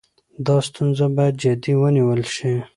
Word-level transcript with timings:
دا 0.45 0.57
ستونزه 0.67 1.05
باید 1.15 1.35
جدي 1.43 1.73
ونیول 1.77 2.21
شي. 2.35 2.51